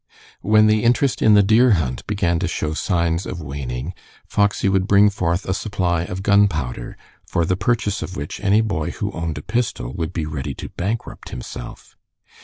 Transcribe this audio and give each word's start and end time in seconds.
When 0.41 0.65
the 0.65 0.83
interest 0.83 1.21
in 1.21 1.35
the 1.35 1.43
deer 1.43 1.73
hunt 1.73 2.07
began 2.07 2.39
to 2.39 2.47
show 2.47 2.73
signs 2.73 3.27
of 3.27 3.39
waning, 3.39 3.93
Foxy 4.25 4.67
would 4.67 4.87
bring 4.87 5.11
forth 5.11 5.45
a 5.45 5.53
supply 5.53 6.05
of 6.05 6.23
gunpowder, 6.23 6.97
for 7.27 7.45
the 7.45 7.55
purchase 7.55 8.01
of 8.01 8.17
which 8.17 8.41
any 8.43 8.61
boy 8.61 8.89
who 8.89 9.11
owned 9.11 9.37
a 9.37 9.43
pistol 9.43 9.93
would 9.93 10.11
be 10.11 10.25
ready 10.25 10.55
to 10.55 10.69
bankrupt 10.69 11.29
himself. 11.29 11.95